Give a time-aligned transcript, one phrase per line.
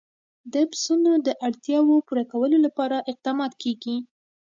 [0.53, 3.97] د پسونو د اړتیاوو پوره کولو لپاره اقدامات کېږي.